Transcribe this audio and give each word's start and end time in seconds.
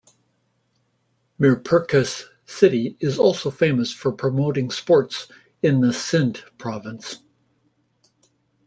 Mirpurkhas 1.39 2.23
city 2.47 2.97
is 2.99 3.19
also 3.19 3.51
famous 3.51 3.93
for 3.93 4.11
promoting 4.11 4.71
sports 4.71 5.27
in 5.61 5.81
the 5.81 5.93
Sindh 5.93 6.41
province. 6.57 7.19